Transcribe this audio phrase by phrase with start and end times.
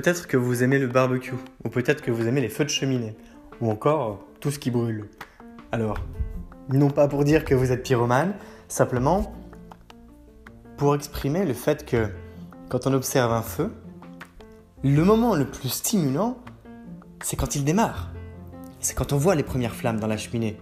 [0.00, 3.14] Peut-être que vous aimez le barbecue, ou peut-être que vous aimez les feux de cheminée,
[3.60, 5.10] ou encore tout ce qui brûle.
[5.72, 5.98] Alors,
[6.70, 8.32] non pas pour dire que vous êtes pyromane,
[8.66, 9.34] simplement
[10.78, 12.08] pour exprimer le fait que
[12.70, 13.70] quand on observe un feu,
[14.82, 16.38] le moment le plus stimulant,
[17.22, 18.10] c'est quand il démarre.
[18.78, 20.56] C'est quand on voit les premières flammes dans la cheminée.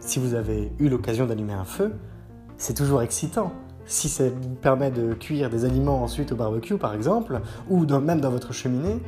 [0.00, 1.94] Si vous avez eu l'occasion d'allumer un feu,
[2.56, 3.52] c'est toujours excitant
[3.90, 4.24] si ça
[4.62, 9.02] permet de cuire des aliments ensuite au barbecue par exemple, ou même dans votre cheminée,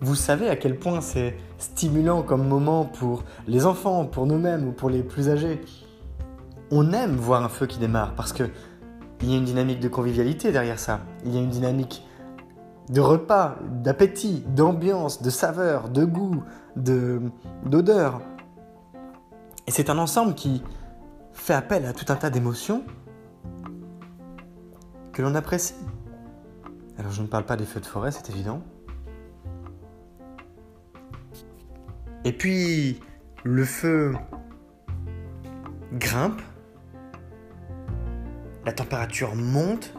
[0.00, 4.72] vous savez à quel point c'est stimulant comme moment pour les enfants, pour nous-mêmes ou
[4.72, 5.60] pour les plus âgés.
[6.70, 8.44] On aime voir un feu qui démarre parce que
[9.20, 11.00] il y a une dynamique de convivialité derrière ça.
[11.24, 12.04] Il y a une dynamique
[12.88, 16.42] de repas, d'appétit, d'ambiance, de saveur, de goût,
[16.76, 18.22] d'odeur.
[19.68, 20.62] Et c'est un ensemble qui
[21.32, 22.82] fait appel à tout un tas d'émotions
[25.12, 25.74] que l'on apprécie.
[26.98, 28.62] Alors je ne parle pas des feux de forêt, c'est évident.
[32.24, 33.00] Et puis
[33.44, 34.14] le feu
[35.94, 36.40] grimpe,
[38.64, 39.92] la température monte,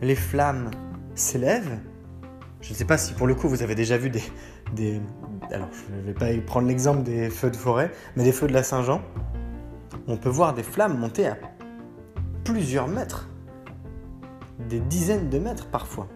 [0.00, 0.70] les flammes
[1.14, 1.80] s'élèvent.
[2.60, 5.00] Je ne sais pas si pour le coup vous avez déjà vu des,
[5.50, 8.52] alors je ne vais pas prendre l'exemple des feux de forêt, mais des feux de
[8.52, 9.02] la Saint-Jean.
[10.06, 11.36] On peut voir des flammes monter à
[12.44, 13.29] plusieurs mètres
[14.68, 16.08] des dizaines de mètres parfois.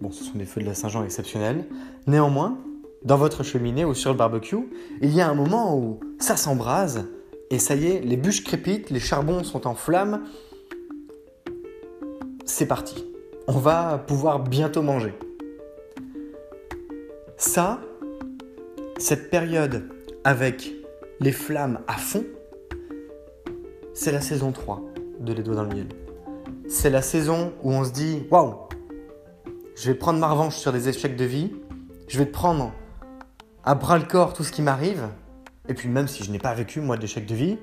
[0.00, 1.66] Bon, ce sont des feux de la Saint-Jean exceptionnels.
[2.06, 2.58] Néanmoins,
[3.04, 4.56] dans votre cheminée ou sur le barbecue,
[5.02, 7.06] il y a un moment où ça s'embrase
[7.50, 10.24] et ça y est, les bûches crépitent, les charbons sont en flammes.
[12.44, 13.04] C'est parti.
[13.46, 15.14] On va pouvoir bientôt manger.
[17.36, 17.80] Ça,
[18.98, 19.88] cette période
[20.24, 20.72] avec
[21.20, 22.24] les flammes à fond,
[23.92, 24.89] c'est la saison 3
[25.20, 25.88] de Les Doigts dans le Miel.
[26.68, 28.54] C'est la saison où on se dit Waouh,
[29.76, 31.52] je vais prendre ma revanche sur des échecs de vie,
[32.08, 32.72] je vais prendre
[33.64, 35.08] à bras le corps tout ce qui m'arrive,
[35.68, 37.58] et puis même si je n'ai pas vécu moi d'échecs de vie,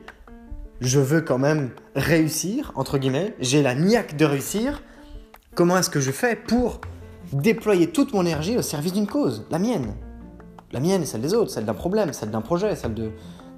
[0.79, 4.83] je veux quand même réussir, entre guillemets, j'ai la niaque de réussir.
[5.55, 6.81] Comment est-ce que je fais pour
[7.33, 9.95] déployer toute mon énergie au service d'une cause, la mienne?
[10.71, 13.11] La mienne et celle des autres, celle d'un problème, celle d'un projet, celle de,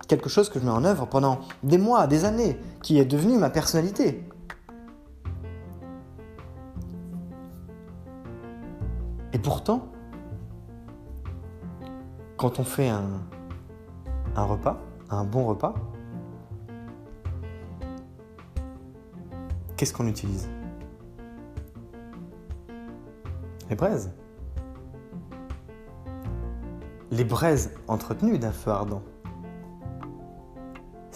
[0.10, 3.38] quelque chose que je mets en œuvre pendant des mois, des années, qui est devenu
[3.38, 4.28] ma personnalité.
[9.32, 9.88] Et pourtant,
[12.38, 13.22] quand on fait un,
[14.36, 14.80] un repas,
[15.12, 15.76] un bon repas,
[19.78, 20.50] qu'est-ce qu'on utilise?
[23.70, 24.12] Les braises.
[27.12, 29.04] Les braises entretenues d'un feu ardent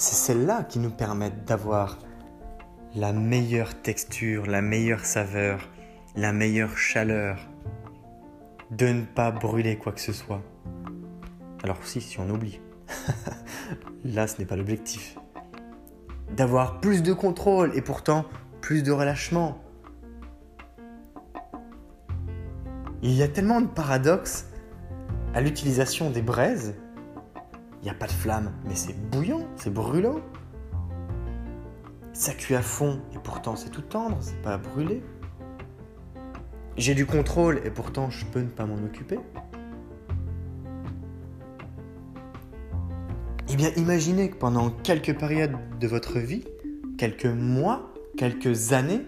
[0.03, 1.97] c'est celles-là qui nous permettent d'avoir
[2.93, 5.69] la meilleure texture, la meilleure saveur,
[6.17, 7.39] la meilleure chaleur
[8.69, 10.41] de ne pas brûler quoi que ce soit.
[11.63, 12.59] Alors si, si on oublie.
[14.03, 15.17] Là, ce n'est pas l'objectif.
[16.35, 18.25] D'avoir plus de contrôle et pourtant
[18.59, 19.57] plus de relâchement.
[23.01, 24.47] Il y a tellement de paradoxes
[25.33, 26.75] à l'utilisation des braises.
[27.83, 30.21] Il n'y a pas de flamme, mais c'est bouillant, c'est brûlant.
[32.13, 35.03] Ça cuit à fond et pourtant c'est tout tendre, c'est pas brûlé.
[36.77, 39.19] J'ai du contrôle et pourtant je peux ne pas m'en occuper.
[43.49, 46.45] Eh bien, imaginez que pendant quelques périodes de votre vie,
[46.97, 49.01] quelques mois, quelques années,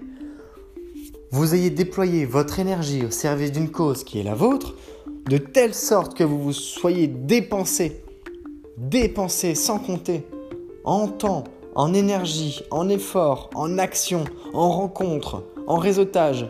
[1.31, 4.75] vous ayez déployé votre énergie au service d'une cause qui est la vôtre,
[5.30, 8.05] de telle sorte que vous vous soyez dépensé,
[8.77, 10.27] dépensé sans compter,
[10.83, 11.44] en temps,
[11.75, 14.24] en énergie, en effort, en action,
[14.54, 16.48] en rencontre, en réseautage,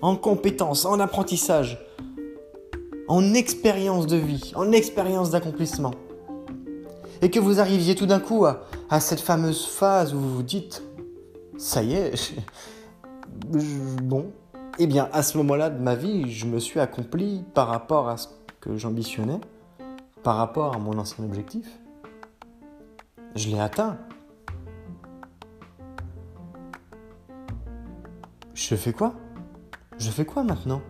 [0.00, 1.84] en compétences, en apprentissage,
[3.08, 5.92] en expérience de vie, en expérience d'accomplissement.
[7.20, 10.82] Et que vous arriviez tout d'un coup à, cette fameuse phase où vous vous dites,
[11.56, 12.34] ça y est,
[14.02, 14.26] bon,
[14.78, 18.16] eh bien à ce moment-là de ma vie, je me suis accompli par rapport à
[18.16, 18.28] ce
[18.60, 19.40] que j'ambitionnais,
[20.22, 21.66] par rapport à mon ancien objectif.
[23.34, 23.98] Je l'ai atteint.
[28.54, 29.14] Je fais quoi?
[29.98, 30.80] Je fais quoi maintenant?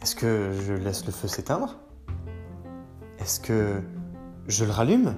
[0.00, 1.76] Est-ce que je laisse le feu s'éteindre?
[3.18, 3.82] Est-ce que
[4.46, 5.14] je le rallume?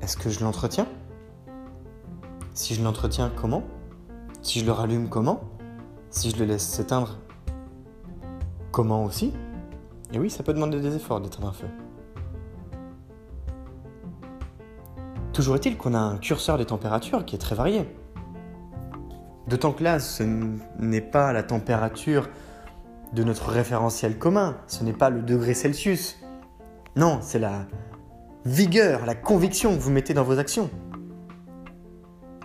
[0.00, 0.86] Est-ce que je l'entretiens?
[2.52, 3.62] Si je l'entretiens, comment?
[4.42, 5.40] Si je le rallume, comment?
[6.10, 7.18] Si je le laisse s'éteindre,
[8.70, 9.32] comment aussi
[10.12, 11.68] Et oui, ça peut demander des efforts d'éteindre un feu.
[15.32, 17.88] Toujours est-il qu'on a un curseur des températures qui est très varié.
[19.46, 20.22] D'autant que là, ce
[20.78, 22.28] n'est pas la température
[23.12, 26.18] de notre référentiel commun, ce n'est pas le degré Celsius.
[26.94, 27.66] Non, c'est la
[28.44, 30.70] vigueur, la conviction que vous mettez dans vos actions.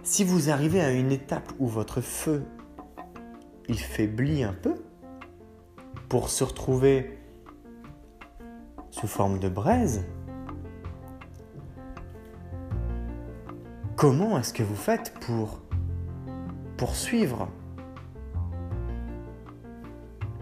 [0.03, 2.43] Si vous arrivez à une étape où votre feu,
[3.67, 4.75] il faiblit un peu,
[6.09, 7.19] pour se retrouver
[8.91, 10.05] sous forme de braise,
[13.95, 15.61] Comment est-ce que vous faites pour
[16.75, 17.47] poursuivre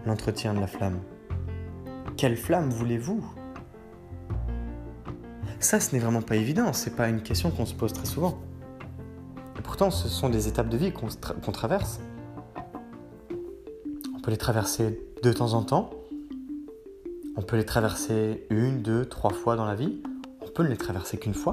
[0.04, 0.98] l'entretien de la flamme?
[2.16, 3.24] Quelle flamme voulez-vous?
[5.60, 8.38] Ça, ce n'est vraiment pas évident, c'est pas une question qu'on se pose très souvent.
[9.56, 12.00] Et pourtant, ce sont des étapes de vie qu'on traverse.
[14.24, 15.90] On peut les traverser de temps en temps.
[17.36, 20.00] On peut les traverser une, deux, trois fois dans la vie.
[20.40, 21.52] On peut ne les traverser qu'une fois.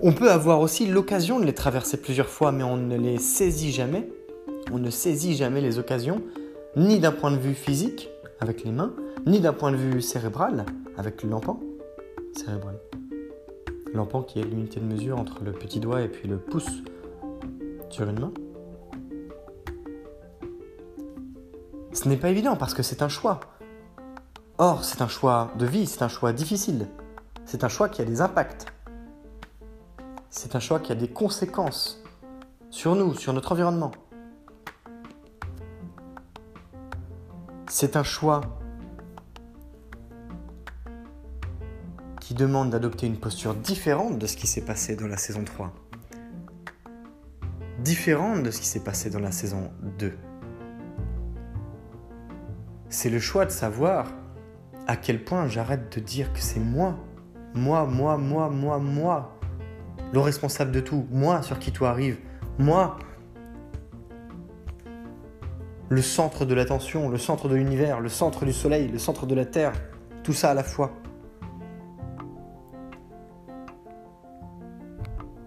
[0.00, 3.70] On peut avoir aussi l'occasion de les traverser plusieurs fois, mais on ne les saisit
[3.70, 4.08] jamais.
[4.72, 6.22] On ne saisit jamais les occasions,
[6.74, 8.08] ni d'un point de vue physique,
[8.40, 8.94] avec les mains,
[9.26, 10.64] ni d'un point de vue cérébral,
[10.96, 11.60] avec l'empan
[12.34, 12.78] cérébral.
[13.92, 16.82] L'empan qui est l'unité de mesure entre le petit doigt et puis le pouce
[17.90, 18.32] sur une main.
[21.96, 23.40] Ce n'est pas évident parce que c'est un choix.
[24.58, 26.86] Or, c'est un choix de vie, c'est un choix difficile.
[27.44, 28.66] C'est un choix qui a des impacts
[30.36, 32.02] c'est un choix qui a des conséquences
[32.68, 33.90] sur nous, sur notre environnement.
[37.68, 38.42] C'est un choix
[42.20, 45.72] qui demande d'adopter une posture différente de ce qui s'est passé dans la saison 3.
[47.78, 50.12] Différente de ce qui s'est passé dans la saison 2.
[52.96, 54.06] C'est le choix de savoir
[54.86, 56.96] à quel point j'arrête de dire que c'est moi,
[57.52, 59.38] moi, moi, moi, moi, moi
[60.14, 62.16] le responsable de tout, moi sur qui tout arrive,
[62.58, 62.96] moi,
[65.90, 69.34] le centre de l'attention, le centre de l'univers, le centre du soleil, le centre de
[69.34, 69.74] la terre,
[70.22, 70.90] tout ça à la fois.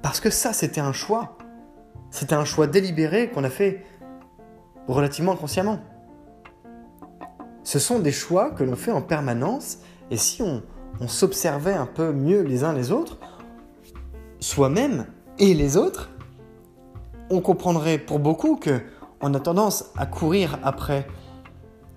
[0.04, 1.36] Parce que ça, c'était un choix.
[2.12, 3.84] C'était un choix délibéré qu'on a fait
[4.88, 5.80] relativement consciemment.
[7.70, 9.78] Ce sont des choix que l'on fait en permanence
[10.10, 10.64] et si on,
[11.08, 13.20] s'observait un peu mieux les uns les autres,
[14.40, 15.06] soi-même
[15.38, 16.10] et les autres,
[17.30, 18.82] on comprendrait pour beaucoup que
[19.22, 21.06] on a tendance à courir après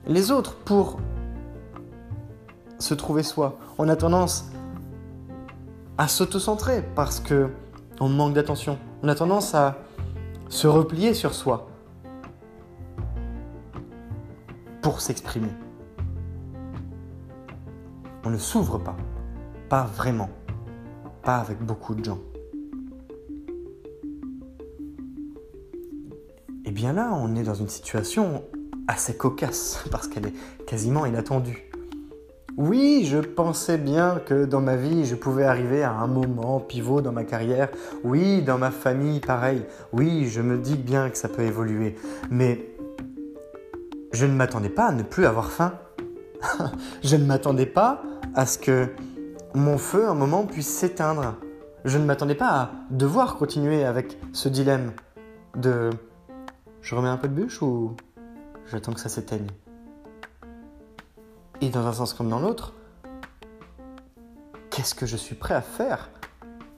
[0.06, 1.00] les autres pour
[2.78, 3.58] se trouver soi.
[3.78, 4.50] On a tendance
[5.96, 7.48] à s'auto-centrer parce que
[7.98, 8.76] on manque d'attention.
[9.02, 9.78] On a tendance à
[10.50, 11.71] se replier sur soi
[15.00, 15.52] s'exprimer.
[18.24, 18.96] On ne s'ouvre pas,
[19.68, 20.30] pas vraiment,
[21.22, 22.18] pas avec beaucoup de gens.
[26.72, 28.44] eh bien là, on est dans une situation
[28.88, 31.68] assez cocasse, parce qu'elle est quasiment inattendue.
[32.56, 37.02] Oui, je pensais bien que dans ma vie, je pouvais arriver à un moment pivot
[37.02, 37.68] dans ma carrière.
[38.04, 39.64] Oui, dans ma famille, pareil.
[39.92, 41.94] Oui, je me dis bien que ça peut évoluer.
[42.30, 42.71] Mais
[44.12, 45.74] je ne m'attendais pas à ne plus avoir faim.
[47.02, 48.02] je ne m'attendais pas
[48.34, 48.88] à ce que
[49.54, 51.36] mon feu, un moment, puisse s'éteindre.
[51.84, 54.92] Je ne m'attendais pas à devoir continuer avec ce dilemme
[55.56, 55.90] de
[56.80, 57.96] je remets un peu de bûche ou
[58.70, 59.46] j'attends que ça s'éteigne?
[61.60, 62.74] Et dans un sens comme dans l'autre,
[64.70, 66.10] qu'est-ce que je suis prêt à faire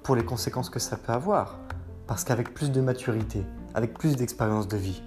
[0.03, 1.59] pour les conséquences que ça peut avoir?
[2.07, 5.03] Parce qu'avec plus de maturité, avec plus d'expérience de vie,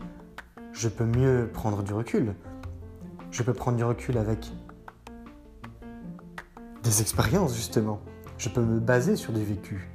[0.77, 2.35] je peux mieux prendre du recul.
[3.31, 4.51] Je peux prendre du recul avec
[6.83, 7.99] des expériences, justement.
[8.37, 9.89] Je peux me baser sur du vécu.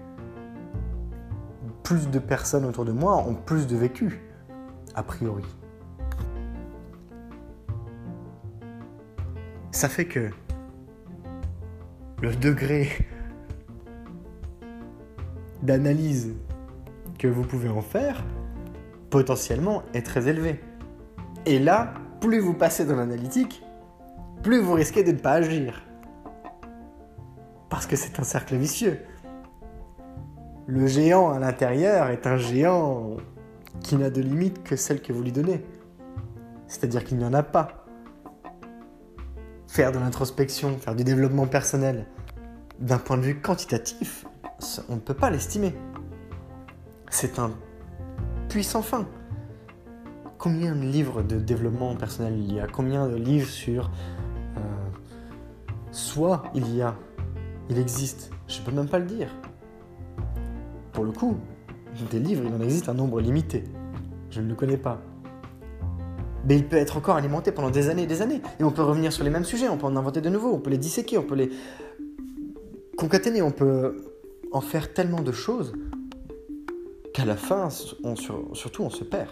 [1.85, 4.21] Plus de personnes autour de moi ont plus de vécu,
[4.95, 5.45] a priori.
[9.71, 10.31] Ça fait que
[12.21, 12.89] le degré
[15.62, 16.35] d'analyse
[17.19, 18.25] que vous pouvez en faire
[19.11, 20.61] potentiellement est très élevé.
[21.44, 23.62] Et là, plus vous passez dans l'analytique,
[24.42, 25.82] plus vous risquez de ne pas agir.
[27.68, 29.00] Parce que c'est un cercle vicieux.
[30.66, 33.16] Le géant à l'intérieur est un géant
[33.80, 35.64] qui n'a de limite que celle que vous lui donnez.
[36.68, 37.87] C'est-à-dire qu'il n'y en a pas
[39.66, 42.06] faire de l'introspection, faire du développement personnel,
[42.78, 44.26] d'un point de vue quantitatif,
[44.88, 45.75] on ne peut pas l'estimer.
[47.11, 47.52] C'est un
[48.49, 49.06] puissant fin.
[50.42, 52.66] Combien de livres de développement personnel il y a?
[52.66, 53.92] Combien de livres sur
[54.56, 54.61] euh,
[55.92, 56.96] soi il y a?
[57.70, 58.32] Il existe.
[58.49, 59.28] Je ne peux même pas le dire.
[60.92, 61.37] Pour le coup,
[62.11, 63.62] des livres, il en existe un nombre limité.
[64.30, 65.00] Je ne le connais pas
[66.44, 68.42] mais il peut être encore alimenté pendant des années et des années.
[68.58, 70.58] Et on peut revenir sur les mêmes sujets, on peut en inventer de nouveaux, on
[70.58, 71.50] peut les disséquer, on peut les
[72.96, 74.04] concaténer, on peut
[74.50, 75.72] en faire tellement de choses
[77.14, 79.30] qu'à la fin, surtout, on se perd.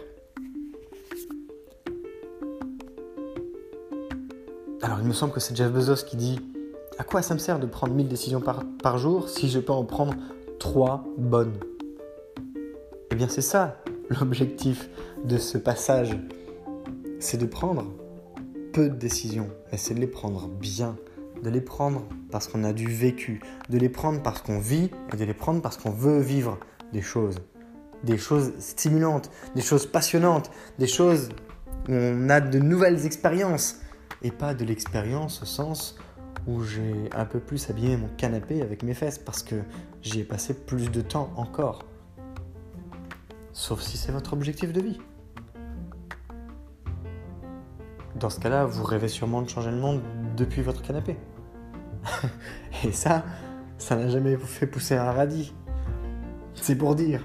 [4.91, 6.41] Alors il me semble que c'est Jeff Bezos qui dit
[6.99, 9.85] À quoi ça me sert de prendre 1000 décisions par, jour si je peux en
[9.85, 10.15] prendre
[10.59, 11.55] 3 bonnes?
[13.13, 13.77] Eh bien c'est ça
[14.11, 14.91] l'objectif
[15.25, 16.19] de ce passage.
[17.21, 17.85] C'est de prendre
[18.73, 20.97] peu de décisions, mais c'est de les prendre bien,
[21.41, 25.17] de les prendre parce qu'on a du vécu, de les prendre parce qu'on vit et
[25.17, 26.59] de les prendre parce qu'on veut vivre
[26.93, 27.37] des choses,
[28.03, 31.29] des choses stimulantes, des choses passionnantes, des choses
[31.89, 33.77] où on a de nouvelles expériences
[34.23, 35.97] et pas de l'expérience au sens
[36.47, 39.57] où j'ai un peu plus habillé mon canapé avec mes fesses parce que
[40.03, 41.85] j'y ai passé plus de temps encore.
[43.53, 45.01] Sauf si c'est votre objectif de vie.
[48.17, 50.03] Dans ce cas-là, vous rêvez sûrement de changer le monde
[50.37, 51.17] depuis votre canapé.
[52.85, 53.25] Et ça,
[53.79, 55.55] ça n'a jamais vous fait pousser un radis.
[56.55, 57.25] C'est pour dire.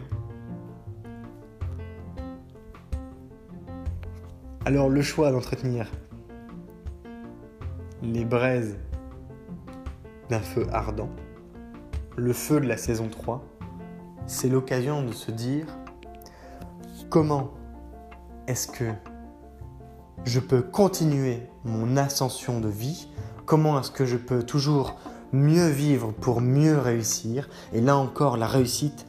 [4.65, 5.87] Alors le choix d'entretenir
[8.13, 8.77] les braises
[10.29, 11.09] d'un feu ardent,
[12.17, 13.43] le feu de la saison 3,
[14.27, 15.65] c'est l'occasion de se dire
[17.09, 17.51] comment
[18.47, 18.91] est-ce que
[20.24, 23.07] je peux continuer mon ascension de vie?
[23.45, 24.95] Comment est-ce que je peux toujours
[25.31, 27.50] mieux vivre pour mieux réussir?
[27.74, 29.05] Et là encore, la réussite,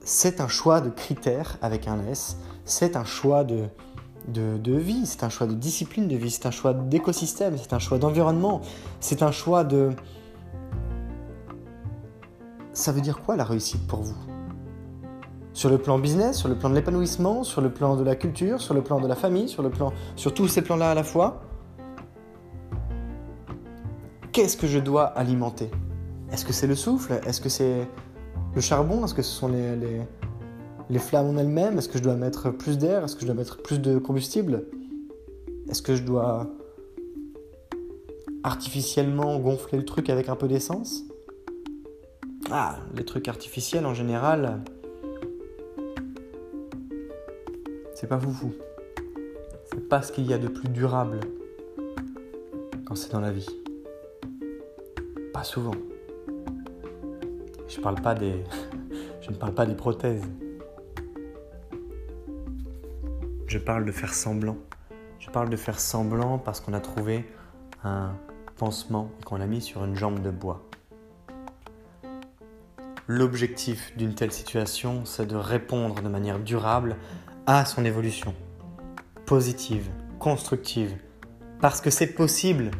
[0.00, 3.68] c'est un choix de critères avec un S, c'est un choix de,
[4.28, 7.78] de, vie, c'est un choix de discipline de vie, c'est un choix d'écosystème, c'est un
[7.78, 8.60] choix d'environnement,
[9.00, 9.90] c'est un choix de...
[12.72, 14.16] Ça veut dire quoi la réussite pour vous?
[15.52, 18.60] Sur le plan business, sur le plan de l'épanouissement, sur le plan de la culture,
[18.60, 21.04] sur le plan de la famille, sur le plan sur tous ces plans-là à la
[21.04, 21.40] fois?
[24.32, 25.70] Qu'est-ce que je dois alimenter?
[26.30, 27.20] Est-ce que c'est le souffle?
[27.24, 27.88] Est-ce que c'est
[28.54, 29.02] le charbon?
[29.04, 30.02] Est-ce que ce sont les,
[30.90, 33.34] les flammes en elles-mêmes Est-ce que je dois mettre plus d'air Est-ce que je dois
[33.34, 34.64] mettre plus de combustible?
[35.68, 36.48] Est-ce que je dois
[38.42, 41.04] artificiellement gonfler le truc avec un peu d'essence?
[42.50, 44.62] Ah, les trucs artificiels en général,
[47.94, 48.52] c'est pas foufou.
[49.64, 51.18] C'est pas ce qu'il y a de plus durable
[52.84, 53.48] quand c'est dans la vie.
[55.32, 55.74] Pas souvent.
[57.66, 58.44] Je parle pas des.
[59.20, 60.22] Je ne parle pas des prothèses.
[63.46, 64.56] Je parle de faire semblant.
[65.20, 67.24] Je parle de faire semblant parce qu'on a trouvé
[67.84, 68.12] un
[68.56, 70.68] pansement et qu'on l'a mis sur une jambe de bois.
[73.06, 76.96] L'objectif d'une telle situation, c'est de répondre de manière durable
[77.46, 78.34] a son évolution.
[79.26, 79.88] Positive,
[80.18, 80.96] constructive.
[81.60, 82.72] Parce que c'est possible.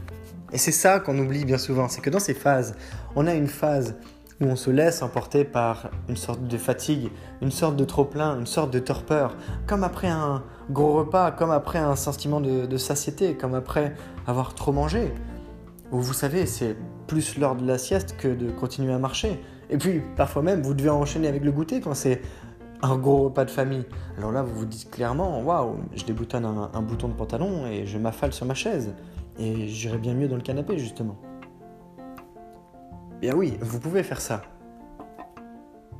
[0.53, 2.75] Et c'est ça qu'on oublie bien souvent, c'est que dans ces phases,
[3.15, 3.97] on a une phase
[4.41, 8.47] où on se laisse emporter par une sorte de fatigue, une sorte de trop-plein, une
[8.47, 9.35] sorte de torpeur,
[9.67, 13.95] comme après un gros repas, comme après un sentiment de, satiété, comme après
[14.27, 15.13] avoir trop mangé.
[15.93, 16.77] Où vous savez, c'est
[17.07, 19.41] plus l'heure de la sieste que de continuer à marcher.
[19.71, 22.21] Et puis, parfois même, vous devez enchaîner avec le goûter quand c'est
[22.83, 23.85] un gros repas de famille.
[24.19, 27.99] Alors là, vous vous dites clairement, waouh, je déboutonne un, bouton de pantalon et je
[27.99, 28.95] m'affale sur ma chaise.
[29.39, 31.17] Et j'irai bien mieux dans le canapé, justement.
[33.21, 34.43] Bien oui, vous pouvez faire ça.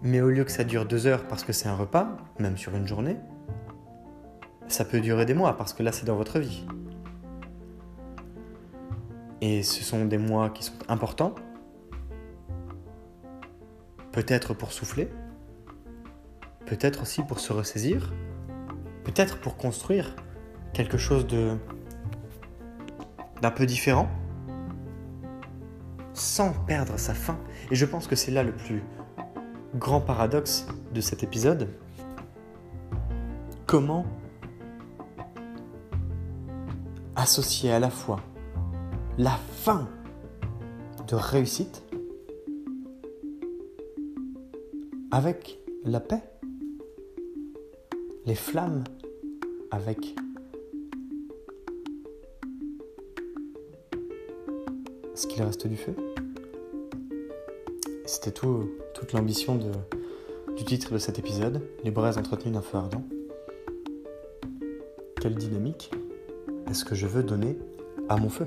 [0.03, 2.75] Mais au lieu que ça dure deux heures parce que c'est un repas, même sur
[2.77, 3.17] une journée,
[4.69, 6.67] ça peut durer des mois parce que là, c'est dans votre vie.
[9.41, 11.35] Et ce sont des mois qui sont importants.
[14.13, 15.09] Peut-être pour souffler,
[16.67, 18.13] peut-être aussi pour se ressaisir,
[19.05, 20.17] peut-être pour construire
[20.73, 21.57] quelque chose de
[23.43, 24.09] d'un peu différent,
[26.17, 27.39] sans perdre sa fin.
[27.71, 28.83] Et je pense que c'est là le plus
[29.77, 31.69] grand paradoxe de cet épisode.
[33.67, 34.07] Comment
[37.15, 38.21] associer à la fois
[39.19, 39.89] la fin
[41.07, 41.83] de réussite
[45.11, 46.23] avec la paix,
[48.25, 48.85] les flammes
[49.71, 50.17] avec
[55.17, 55.95] ce qu'il reste du feu.
[58.05, 59.59] C'était tout, toute l'ambition
[60.57, 63.03] du titre de cet épisode, les braises entretenues d'un feu ardent.
[65.21, 65.91] Quelle dynamique
[66.71, 67.59] est-ce que je veux donner
[68.09, 68.47] à mon feu?